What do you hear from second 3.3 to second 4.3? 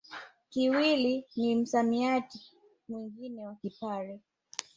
wa Kipare